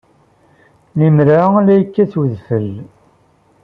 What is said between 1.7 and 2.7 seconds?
yekkat udfel.